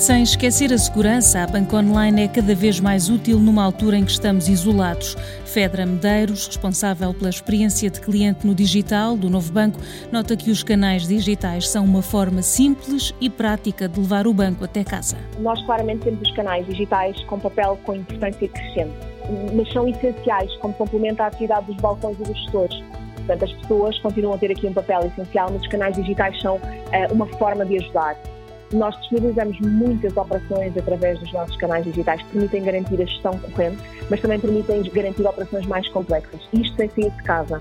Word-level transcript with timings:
Sem 0.00 0.22
esquecer 0.22 0.72
a 0.72 0.78
segurança, 0.78 1.42
a 1.42 1.46
banca 1.46 1.76
online 1.76 2.22
é 2.22 2.28
cada 2.28 2.54
vez 2.54 2.80
mais 2.80 3.10
útil 3.10 3.38
numa 3.38 3.62
altura 3.62 3.98
em 3.98 4.04
que 4.06 4.10
estamos 4.10 4.48
isolados. 4.48 5.14
Fedra 5.44 5.84
Medeiros, 5.84 6.46
responsável 6.46 7.12
pela 7.12 7.28
experiência 7.28 7.90
de 7.90 8.00
cliente 8.00 8.46
no 8.46 8.54
digital 8.54 9.14
do 9.14 9.28
novo 9.28 9.52
banco, 9.52 9.78
nota 10.10 10.38
que 10.38 10.50
os 10.50 10.62
canais 10.62 11.06
digitais 11.06 11.68
são 11.68 11.84
uma 11.84 12.00
forma 12.00 12.40
simples 12.40 13.14
e 13.20 13.28
prática 13.28 13.86
de 13.86 14.00
levar 14.00 14.26
o 14.26 14.32
banco 14.32 14.64
até 14.64 14.82
casa. 14.82 15.18
Nós 15.38 15.62
claramente 15.66 16.04
temos 16.04 16.22
os 16.22 16.34
canais 16.34 16.64
digitais 16.64 17.22
com 17.24 17.38
papel 17.38 17.78
com 17.84 17.94
importância 17.94 18.48
crescente, 18.48 18.94
mas 19.54 19.70
são 19.70 19.86
essenciais 19.86 20.50
como 20.56 20.72
complemento 20.72 21.22
à 21.22 21.26
atividade 21.26 21.66
dos 21.66 21.76
balcões 21.76 22.16
e 22.20 22.22
dos 22.22 22.38
gestores. 22.38 22.82
Portanto, 23.16 23.44
as 23.44 23.52
pessoas 23.52 23.98
continuam 23.98 24.34
a 24.34 24.38
ter 24.38 24.50
aqui 24.50 24.66
um 24.66 24.72
papel 24.72 25.00
essencial, 25.08 25.50
mas 25.52 25.60
os 25.60 25.68
canais 25.68 25.94
digitais 25.94 26.40
são 26.40 26.56
uh, 26.56 27.12
uma 27.12 27.26
forma 27.26 27.66
de 27.66 27.76
ajudar. 27.76 28.16
Nós 28.72 28.96
disponibilizamos 29.00 29.58
muitas 29.60 30.16
operações 30.16 30.76
através 30.76 31.18
dos 31.18 31.32
nossos 31.32 31.56
canais 31.56 31.84
digitais 31.84 32.22
que 32.22 32.30
permitem 32.30 32.62
garantir 32.62 33.02
a 33.02 33.04
gestão 33.04 33.36
corrente, 33.38 33.78
mas 34.08 34.20
também 34.20 34.38
permitem 34.38 34.82
garantir 34.82 35.26
operações 35.26 35.66
mais 35.66 35.88
complexas. 35.88 36.40
Isto 36.52 36.76
sem 36.76 36.88
sair 36.90 37.10
de 37.10 37.22
casa. 37.24 37.60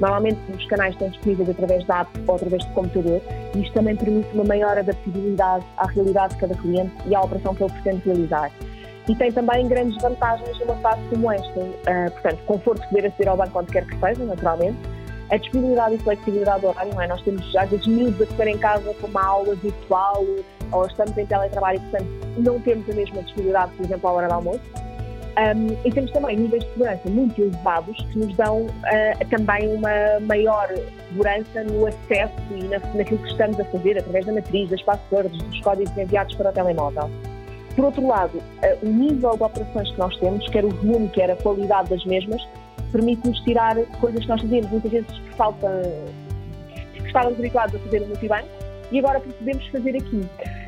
Normalmente 0.00 0.38
os 0.52 0.66
canais 0.66 0.94
estão 0.94 1.08
disponíveis 1.08 1.48
através 1.50 1.86
da 1.86 2.00
app 2.00 2.10
ou 2.26 2.34
através 2.34 2.64
do 2.64 2.72
computador 2.72 3.20
e 3.54 3.62
isto 3.62 3.72
também 3.72 3.96
permite 3.96 4.28
uma 4.34 4.44
maior 4.44 4.76
adaptabilidade 4.76 5.64
à 5.76 5.86
realidade 5.86 6.34
de 6.34 6.40
cada 6.40 6.54
cliente 6.54 6.92
e 7.06 7.14
à 7.14 7.20
operação 7.20 7.54
que 7.54 7.62
ele 7.62 7.72
pretende 7.72 8.02
realizar. 8.04 8.50
E 9.08 9.14
tem 9.14 9.32
também 9.32 9.66
grandes 9.66 10.00
vantagens 10.00 10.58
numa 10.60 10.76
fase 10.76 11.00
como 11.10 11.32
esta. 11.32 11.60
Uh, 11.60 12.10
portanto, 12.12 12.38
conforto 12.46 12.82
de 12.82 12.88
poder 12.88 13.06
aceder 13.06 13.28
ao 13.28 13.36
banco 13.36 13.58
onde 13.58 13.72
quer 13.72 13.86
que 13.86 13.98
seja, 13.98 14.24
naturalmente, 14.24 14.78
a 15.30 15.36
disponibilidade 15.36 15.94
e 15.94 15.98
flexibilidade 15.98 16.60
do 16.60 16.68
horário, 16.68 16.94
não 16.94 17.02
é? 17.02 17.06
Nós 17.06 17.22
temos 17.22 17.56
às 17.56 17.70
vezes 17.70 17.86
miúdos 17.86 18.20
a 18.22 18.26
ficar 18.26 18.48
em 18.48 18.58
casa 18.58 18.94
com 18.94 19.06
uma 19.06 19.24
aula 19.24 19.54
virtual 19.54 20.24
ou 20.72 20.86
estamos 20.86 21.16
em 21.16 21.26
teletrabalho 21.26 21.78
e, 21.78 21.90
portanto, 21.90 22.08
não 22.38 22.60
temos 22.60 22.88
a 22.88 22.94
mesma 22.94 23.22
disponibilidade, 23.22 23.72
por 23.76 23.86
exemplo, 23.86 24.08
à 24.08 24.12
hora 24.12 24.28
do 24.28 24.34
almoço. 24.34 24.60
Um, 25.30 25.76
e 25.86 25.92
temos 25.92 26.10
também 26.10 26.36
níveis 26.36 26.62
de 26.64 26.70
segurança 26.72 27.08
muito 27.08 27.40
elevados 27.40 27.96
que 28.12 28.18
nos 28.18 28.36
dão 28.36 28.62
uh, 28.62 29.28
também 29.30 29.72
uma 29.72 30.20
maior 30.22 30.68
segurança 31.08 31.62
no 31.64 31.86
acesso 31.86 32.34
e 32.50 32.64
na, 32.64 32.78
naquilo 32.94 33.22
que 33.22 33.28
estamos 33.28 33.58
a 33.60 33.64
fazer 33.66 33.96
através 33.96 34.26
da 34.26 34.32
matriz, 34.32 34.68
das 34.68 34.82
passwords, 34.82 35.30
dos 35.30 35.60
códigos 35.60 35.96
enviados 35.96 36.34
para 36.34 36.50
o 36.50 36.52
telemóvel. 36.52 37.08
Por 37.76 37.84
outro 37.84 38.06
lado, 38.08 38.38
uh, 38.38 38.86
o 38.86 38.88
nível 38.88 39.36
de 39.36 39.42
operações 39.42 39.90
que 39.92 39.98
nós 39.98 40.16
temos, 40.18 40.48
quer 40.48 40.64
o 40.64 40.68
volume, 40.68 41.08
quer 41.08 41.30
a 41.30 41.36
qualidade 41.36 41.90
das 41.90 42.04
mesmas, 42.04 42.42
permite-nos 42.92 43.38
tirar 43.40 43.76
coisas 44.00 44.20
que 44.20 44.28
nós 44.28 44.40
fazemos 44.40 44.70
muitas 44.70 44.90
vezes 44.90 45.18
por 45.18 45.32
falta, 45.32 45.82
que 46.94 47.06
estávamos 47.06 47.38
habituados 47.38 47.74
a 47.74 47.78
fazer 47.78 48.00
no 48.00 48.08
multibanco 48.08 48.48
e 48.90 48.98
agora 48.98 49.20
podemos 49.20 49.66
fazer 49.68 49.96
aqui. 49.96 50.26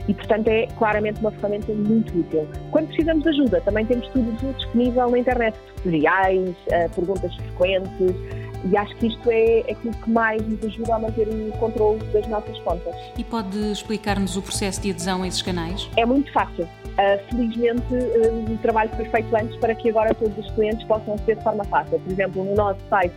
E, 0.08 0.14
portanto, 0.14 0.48
é 0.48 0.66
claramente 0.78 1.20
uma 1.20 1.30
ferramenta 1.30 1.72
muito 1.72 2.18
útil. 2.18 2.48
Quando 2.72 2.88
precisamos 2.88 3.22
de 3.22 3.28
ajuda, 3.28 3.60
também 3.60 3.86
temos 3.86 4.08
tudo 4.08 4.54
disponível 4.56 5.08
na 5.08 5.18
internet, 5.18 5.56
tutoriais, 5.76 6.56
eh, 6.70 6.88
perguntas 6.88 7.32
frequentes, 7.36 8.16
e 8.64 8.76
acho 8.76 8.94
que 8.96 9.08
isto 9.08 9.30
é 9.30 9.60
aquilo 9.70 9.94
que 9.94 10.10
mais 10.10 10.46
nos 10.46 10.64
ajuda 10.64 10.94
a 10.94 10.98
manter 10.98 11.28
o 11.28 11.52
controle 11.58 11.98
das 12.12 12.26
nossas 12.28 12.58
contas. 12.60 12.94
E 13.18 13.24
pode 13.24 13.58
explicar-nos 13.72 14.36
o 14.36 14.42
processo 14.42 14.80
de 14.80 14.90
adesão 14.90 15.22
a 15.22 15.28
esses 15.28 15.42
canais? 15.42 15.88
É 15.96 16.06
muito 16.06 16.32
fácil. 16.32 16.64
Uh, 16.64 17.30
felizmente, 17.30 17.94
uh, 17.94 18.52
o 18.52 18.58
trabalho 18.58 18.90
foi 18.90 19.06
feito 19.06 19.34
antes 19.34 19.56
para 19.56 19.74
que 19.74 19.88
agora 19.88 20.14
todos 20.14 20.36
os 20.36 20.50
clientes 20.52 20.86
possam 20.86 21.14
aceder 21.14 21.38
de 21.38 21.42
forma 21.42 21.64
fácil. 21.64 21.98
Por 21.98 22.12
exemplo, 22.12 22.44
no 22.44 22.54
nosso 22.54 22.80
site 22.88 23.14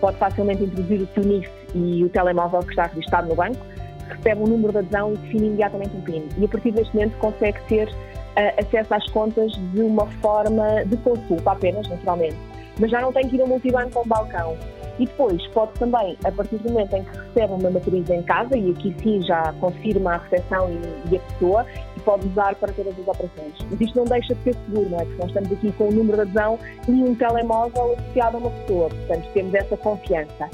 pode 0.00 0.16
facilmente 0.16 0.62
introduzir 0.62 1.02
o 1.02 1.06
TUNIF 1.08 1.48
e 1.74 2.04
o 2.04 2.08
telemóvel 2.08 2.60
que 2.60 2.70
está 2.70 2.86
registrado 2.86 3.28
no 3.28 3.34
banco, 3.34 3.58
recebe 4.08 4.40
um 4.40 4.46
número 4.46 4.72
de 4.72 4.78
adesão 4.78 5.12
e 5.12 5.16
define 5.18 5.48
imediatamente 5.48 5.96
um 5.96 6.00
PIN. 6.00 6.28
E 6.38 6.44
a 6.44 6.48
partir 6.48 6.72
deste 6.72 6.94
momento 6.94 7.18
consegue 7.18 7.60
ter 7.68 7.88
uh, 7.88 8.60
acesso 8.60 8.94
às 8.94 9.06
contas 9.10 9.52
de 9.52 9.80
uma 9.80 10.06
forma 10.22 10.84
de 10.86 10.96
consulta 10.98 11.50
apenas, 11.50 11.86
naturalmente. 11.88 12.36
Mas 12.78 12.90
já 12.90 13.00
não 13.00 13.12
tem 13.12 13.28
que 13.28 13.36
ir 13.36 13.42
a 13.42 13.46
multibanco 13.46 13.98
ou 13.98 14.04
um 14.04 14.08
balcão. 14.08 14.56
E 14.98 15.06
depois 15.06 15.46
pode 15.48 15.72
também, 15.74 16.16
a 16.24 16.32
partir 16.32 16.56
do 16.56 16.70
momento 16.70 16.96
em 16.96 17.04
que 17.04 17.16
recebe 17.16 17.52
uma 17.52 17.70
matriz 17.70 18.10
em 18.10 18.22
casa, 18.22 18.56
e 18.56 18.70
aqui 18.70 18.94
sim 19.00 19.22
já 19.22 19.52
confirma 19.60 20.14
a 20.14 20.18
recepção 20.18 20.68
e, 20.70 21.12
e 21.12 21.16
a 21.16 21.20
pessoa, 21.20 21.66
e 21.96 22.00
pode 22.00 22.26
usar 22.26 22.54
para 22.56 22.72
todas 22.72 22.98
as 22.98 23.06
operações. 23.06 23.54
Mas 23.70 23.80
isto 23.80 23.96
não 23.96 24.04
deixa 24.04 24.34
de 24.34 24.42
ser 24.42 24.54
seguro, 24.54 24.90
não 24.90 24.98
é? 24.98 25.04
Porque 25.04 25.22
nós 25.22 25.28
estamos 25.28 25.52
aqui 25.52 25.72
com 25.72 25.88
um 25.88 25.92
número 25.92 26.16
de 26.16 26.22
adesão 26.22 26.58
e 26.88 26.92
um 26.92 27.14
telemóvel 27.14 27.94
associado 27.96 28.36
a 28.38 28.40
uma 28.40 28.50
pessoa, 28.50 28.88
portanto 28.88 29.28
temos 29.32 29.54
essa 29.54 29.76
confiança. 29.76 30.50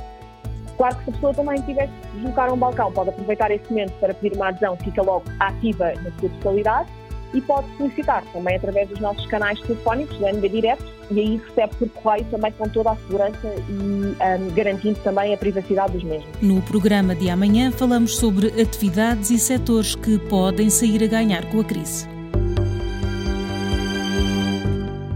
Claro 0.76 0.96
que 0.96 1.04
se 1.04 1.10
a 1.10 1.12
pessoa 1.12 1.34
também 1.34 1.62
tiver 1.62 1.86
que 1.86 2.16
deslocar 2.16 2.52
um 2.52 2.56
balcão, 2.56 2.92
pode 2.92 3.10
aproveitar 3.10 3.50
esse 3.50 3.70
momento 3.70 3.92
para 4.00 4.12
pedir 4.12 4.36
uma 4.36 4.48
adesão, 4.48 4.76
fica 4.76 5.02
logo 5.02 5.24
ativa 5.40 5.92
na 6.02 6.10
sua 6.18 6.28
totalidade 6.28 6.90
e 7.34 7.40
pode 7.40 7.66
solicitar 7.76 8.24
também 8.32 8.56
através 8.56 8.88
dos 8.88 9.00
nossos 9.00 9.26
canais 9.26 9.60
telefónicos, 9.60 10.16
do 10.16 10.26
NB 10.26 10.48
Direto, 10.48 10.84
e 11.10 11.20
aí 11.20 11.42
recebe 11.48 11.74
por 11.74 11.88
correio 11.90 12.24
também 12.30 12.52
com 12.52 12.68
toda 12.68 12.92
a 12.92 12.96
segurança 12.96 13.54
e 13.68 13.72
um, 13.72 14.54
garantindo 14.54 14.98
também 15.00 15.34
a 15.34 15.36
privacidade 15.36 15.92
dos 15.92 16.04
mesmos. 16.04 16.28
No 16.40 16.62
programa 16.62 17.14
de 17.14 17.28
amanhã 17.28 17.70
falamos 17.70 18.16
sobre 18.16 18.48
atividades 18.60 19.30
e 19.30 19.38
setores 19.38 19.94
que 19.94 20.18
podem 20.18 20.70
sair 20.70 21.02
a 21.02 21.06
ganhar 21.06 21.44
com 21.50 21.60
a 21.60 21.64
crise. 21.64 22.08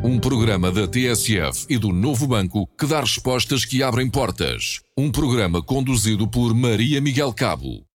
Um 0.02 0.18
programa 0.18 0.72
da 0.72 0.86
TSF 0.86 1.66
e 1.68 1.76
do 1.76 1.92
Novo 1.92 2.26
Banco 2.26 2.66
que 2.78 2.86
dá 2.86 3.00
respostas 3.00 3.64
que 3.64 3.82
abrem 3.82 4.08
portas. 4.08 4.80
Um 4.96 5.10
programa 5.10 5.62
conduzido 5.62 6.26
por 6.26 6.54
Maria 6.54 7.00
Miguel 7.00 7.32
Cabo. 7.32 7.87